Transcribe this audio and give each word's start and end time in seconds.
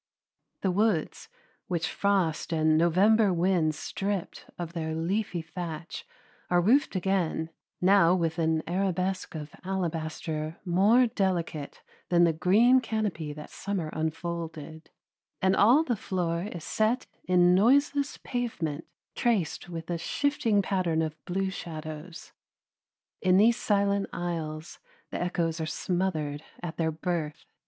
The 0.61 0.71
woods, 0.71 1.29
which 1.67 1.87
frost 1.87 2.51
and 2.51 2.75
November 2.75 3.31
winds 3.31 3.77
stripped 3.77 4.47
of 4.57 4.73
their 4.73 4.95
leafy 4.95 5.43
thatch, 5.43 6.07
are 6.49 6.59
roofed 6.59 6.95
again, 6.95 7.51
now 7.81 8.15
with 8.15 8.39
an 8.39 8.63
arabesque 8.65 9.35
of 9.35 9.51
alabaster 9.63 10.57
more 10.65 11.05
delicate 11.05 11.83
than 12.09 12.23
the 12.23 12.33
green 12.33 12.79
canopy 12.81 13.31
that 13.33 13.51
summer 13.51 13.91
unfolded, 13.93 14.89
and 15.39 15.55
all 15.55 15.83
the 15.83 15.95
floor 15.95 16.45
is 16.51 16.63
set 16.63 17.05
in 17.25 17.53
noiseless 17.53 18.17
pavement, 18.23 18.85
traced 19.13 19.69
with 19.69 19.87
a 19.91 19.99
shifting 19.99 20.63
pattern 20.63 21.03
of 21.03 21.23
blue 21.25 21.51
shadows. 21.51 22.31
In 23.21 23.37
these 23.37 23.55
silent 23.57 24.09
aisles 24.11 24.79
the 25.11 25.21
echoes 25.21 25.61
are 25.61 25.67
smothered 25.67 26.43
at 26.63 26.77
their 26.77 26.91
birth. 26.91 27.45